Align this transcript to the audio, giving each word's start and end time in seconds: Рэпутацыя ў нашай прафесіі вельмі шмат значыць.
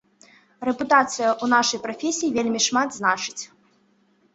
Рэпутацыя 0.67 1.27
ў 1.33 1.45
нашай 1.55 1.83
прафесіі 1.85 2.33
вельмі 2.41 2.59
шмат 2.73 2.89
значыць. 3.01 3.41